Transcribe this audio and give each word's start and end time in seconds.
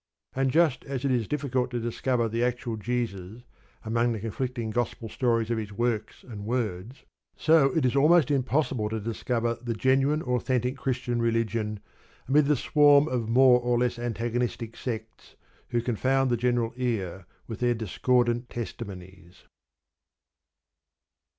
And 0.35 0.49
just 0.49 0.83
as 0.85 1.05
it 1.05 1.11
is 1.11 1.27
difficult 1.27 1.69
to 1.69 1.79
discover 1.79 2.27
the 2.27 2.43
actual 2.43 2.75
Jesus 2.75 3.43
among 3.85 4.11
the 4.13 4.19
conflicting 4.19 4.71
Gospel 4.71 5.09
stories 5.09 5.51
of 5.51 5.59
His 5.59 5.71
works 5.71 6.23
and 6.23 6.43
words, 6.43 7.03
so 7.37 7.67
it 7.77 7.85
is 7.85 7.95
almost 7.95 8.31
impossible 8.31 8.89
to 8.89 8.99
discover 8.99 9.59
the 9.61 9.75
genuine 9.75 10.23
authentic 10.23 10.75
Christian 10.75 11.21
religion 11.21 11.81
amid 12.27 12.45
the 12.47 12.55
swarm 12.55 13.07
of 13.07 13.29
more 13.29 13.59
or 13.59 13.77
less 13.77 13.99
antagonistic 13.99 14.75
sects 14.75 15.35
who 15.69 15.83
confound 15.83 16.31
the 16.31 16.35
general 16.35 16.73
ear 16.77 17.27
with 17.47 17.59
their 17.59 17.75
discordant 17.75 18.49
testimonies. 18.49 19.43